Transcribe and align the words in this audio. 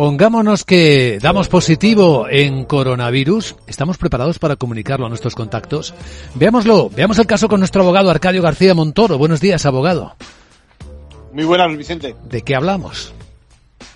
Pongámonos 0.00 0.64
que 0.64 1.18
damos 1.20 1.48
positivo 1.48 2.26
en 2.26 2.64
coronavirus. 2.64 3.56
¿Estamos 3.66 3.98
preparados 3.98 4.38
para 4.38 4.56
comunicarlo 4.56 5.04
a 5.04 5.10
nuestros 5.10 5.34
contactos? 5.34 5.92
Veámoslo. 6.36 6.88
Veamos 6.88 7.18
el 7.18 7.26
caso 7.26 7.50
con 7.50 7.60
nuestro 7.60 7.82
abogado 7.82 8.08
Arcadio 8.08 8.40
García 8.40 8.72
Montoro. 8.72 9.18
Buenos 9.18 9.42
días, 9.42 9.66
abogado. 9.66 10.16
Muy 11.34 11.44
buenas, 11.44 11.76
Vicente. 11.76 12.16
¿De 12.24 12.40
qué 12.40 12.56
hablamos? 12.56 13.12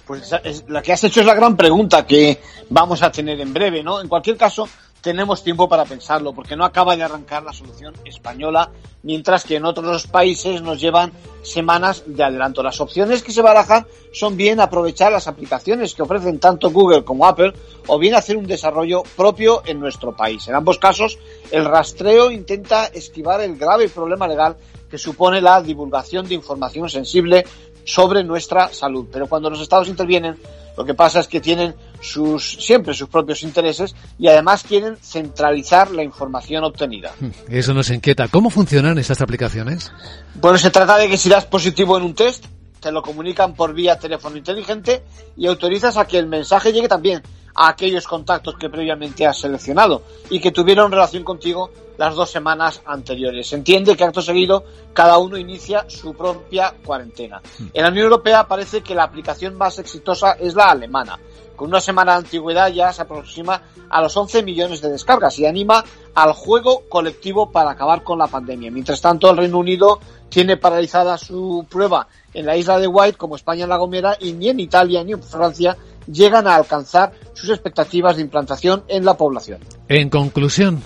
Pues 0.06 0.30
la 0.68 0.82
que 0.82 0.92
has 0.92 1.02
hecho 1.04 1.20
es 1.20 1.26
la 1.26 1.32
gran 1.32 1.56
pregunta 1.56 2.06
que 2.06 2.38
vamos 2.68 3.02
a 3.02 3.10
tener 3.10 3.40
en 3.40 3.54
breve, 3.54 3.82
¿no? 3.82 4.02
En 4.02 4.06
cualquier 4.06 4.36
caso, 4.36 4.68
tenemos 5.04 5.44
tiempo 5.44 5.68
para 5.68 5.84
pensarlo, 5.84 6.32
porque 6.32 6.56
no 6.56 6.64
acaba 6.64 6.96
de 6.96 7.02
arrancar 7.02 7.42
la 7.42 7.52
solución 7.52 7.94
española, 8.06 8.70
mientras 9.02 9.44
que 9.44 9.56
en 9.56 9.66
otros 9.66 10.06
países 10.06 10.62
nos 10.62 10.80
llevan 10.80 11.12
semanas 11.42 12.04
de 12.06 12.24
adelanto. 12.24 12.62
Las 12.62 12.80
opciones 12.80 13.22
que 13.22 13.30
se 13.30 13.42
barajan 13.42 13.86
son 14.14 14.38
bien 14.38 14.60
aprovechar 14.60 15.12
las 15.12 15.28
aplicaciones 15.28 15.94
que 15.94 16.00
ofrecen 16.00 16.40
tanto 16.40 16.70
Google 16.70 17.04
como 17.04 17.26
Apple, 17.26 17.52
o 17.86 17.98
bien 17.98 18.14
hacer 18.14 18.38
un 18.38 18.46
desarrollo 18.46 19.02
propio 19.14 19.62
en 19.66 19.78
nuestro 19.78 20.16
país. 20.16 20.48
En 20.48 20.54
ambos 20.54 20.78
casos, 20.78 21.18
el 21.50 21.66
rastreo 21.66 22.30
intenta 22.30 22.86
esquivar 22.86 23.42
el 23.42 23.58
grave 23.58 23.90
problema 23.90 24.26
legal 24.26 24.56
que 24.90 24.96
supone 24.96 25.42
la 25.42 25.60
divulgación 25.60 26.26
de 26.26 26.36
información 26.36 26.88
sensible 26.88 27.44
sobre 27.84 28.24
nuestra 28.24 28.72
salud. 28.72 29.06
Pero 29.12 29.26
cuando 29.26 29.50
los 29.50 29.60
estados 29.60 29.88
intervienen, 29.88 30.38
lo 30.76 30.84
que 30.84 30.94
pasa 30.94 31.20
es 31.20 31.28
que 31.28 31.40
tienen 31.40 31.74
sus, 32.00 32.52
siempre 32.60 32.94
sus 32.94 33.08
propios 33.08 33.42
intereses 33.42 33.94
y 34.18 34.28
además 34.28 34.64
quieren 34.64 34.96
centralizar 34.96 35.90
la 35.90 36.02
información 36.02 36.64
obtenida. 36.64 37.12
Hmm, 37.20 37.30
eso 37.48 37.74
nos 37.74 37.90
inquieta. 37.90 38.28
¿Cómo 38.28 38.50
funcionan 38.50 38.98
estas 38.98 39.20
aplicaciones? 39.20 39.92
Bueno, 40.34 40.58
se 40.58 40.70
trata 40.70 40.98
de 40.98 41.08
que 41.08 41.16
si 41.16 41.28
das 41.28 41.46
positivo 41.46 41.96
en 41.96 42.04
un 42.04 42.14
test, 42.14 42.46
te 42.80 42.92
lo 42.92 43.02
comunican 43.02 43.54
por 43.54 43.72
vía 43.72 43.98
teléfono 43.98 44.36
inteligente 44.36 45.02
y 45.36 45.46
autorizas 45.46 45.96
a 45.96 46.06
que 46.06 46.18
el 46.18 46.26
mensaje 46.26 46.72
llegue 46.72 46.88
también 46.88 47.22
a 47.54 47.68
aquellos 47.68 48.06
contactos 48.06 48.56
que 48.56 48.68
previamente 48.68 49.26
has 49.26 49.38
seleccionado 49.38 50.02
y 50.30 50.40
que 50.40 50.50
tuvieron 50.50 50.90
relación 50.90 51.24
contigo 51.24 51.70
las 51.96 52.14
dos 52.14 52.30
semanas 52.30 52.82
anteriores. 52.84 53.48
Se 53.48 53.56
entiende 53.56 53.96
que 53.96 54.04
acto 54.04 54.20
seguido 54.20 54.64
cada 54.92 55.18
uno 55.18 55.36
inicia 55.36 55.84
su 55.88 56.14
propia 56.14 56.74
cuarentena. 56.84 57.40
En 57.72 57.82
la 57.82 57.90
Unión 57.90 58.04
Europea 58.04 58.46
parece 58.46 58.82
que 58.82 58.94
la 58.94 59.04
aplicación 59.04 59.56
más 59.56 59.78
exitosa 59.78 60.32
es 60.32 60.54
la 60.54 60.70
alemana. 60.70 61.18
Con 61.56 61.68
una 61.68 61.80
semana 61.80 62.12
de 62.12 62.18
antigüedad 62.18 62.68
ya 62.72 62.92
se 62.92 63.02
aproxima 63.02 63.62
a 63.88 64.00
los 64.00 64.16
11 64.16 64.42
millones 64.42 64.80
de 64.80 64.90
descargas 64.90 65.38
y 65.38 65.46
anima 65.46 65.84
al 66.14 66.32
juego 66.32 66.82
colectivo 66.88 67.52
para 67.52 67.70
acabar 67.70 68.02
con 68.02 68.18
la 68.18 68.26
pandemia. 68.26 68.72
Mientras 68.72 69.00
tanto, 69.00 69.30
el 69.30 69.36
Reino 69.36 69.58
Unido 69.58 70.00
tiene 70.28 70.56
paralizada 70.56 71.16
su 71.16 71.64
prueba 71.70 72.08
en 72.32 72.46
la 72.46 72.56
isla 72.56 72.80
de 72.80 72.88
White, 72.88 73.16
como 73.16 73.36
España 73.36 73.64
en 73.64 73.70
La 73.70 73.76
Gomera, 73.76 74.16
y 74.18 74.32
ni 74.32 74.48
en 74.48 74.58
Italia 74.58 75.04
ni 75.04 75.12
en 75.12 75.22
Francia 75.22 75.76
llegan 76.06 76.46
a 76.46 76.54
alcanzar 76.56 77.12
sus 77.32 77.50
expectativas 77.50 78.16
de 78.16 78.22
implantación 78.22 78.84
en 78.88 79.04
la 79.04 79.16
población. 79.16 79.60
En 79.88 80.10
conclusión, 80.10 80.82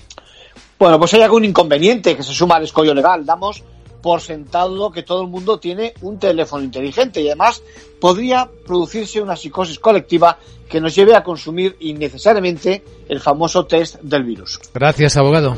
bueno, 0.79 0.99
pues 0.99 1.13
hay 1.15 1.23
algún 1.23 1.45
inconveniente 1.45 2.17
que 2.17 2.23
se 2.23 2.33
suma 2.33 2.57
al 2.57 2.65
escollo 2.65 2.95
legal. 2.95 3.27
Damos 3.27 3.65
por 4.01 4.21
sentado 4.21 4.93
que 4.93 5.03
todo 5.03 5.23
el 5.23 5.29
mundo 5.29 5.59
tiene 5.59 5.95
un 6.03 6.19
teléfono 6.19 6.63
inteligente 6.63 7.21
y 7.21 7.27
además 7.27 7.63
podría 8.01 8.49
producirse 8.65 9.21
una 9.21 9.37
psicosis 9.37 9.79
colectiva 9.79 10.39
que 10.69 10.81
nos 10.81 10.95
lleve 10.95 11.17
a 11.17 11.25
consumir 11.25 11.77
innecesariamente 11.81 12.85
el 13.09 13.21
famoso 13.21 13.67
test 13.67 13.97
del 14.03 14.23
virus. 14.23 14.61
Gracias, 14.73 15.17
abogado. 15.17 15.57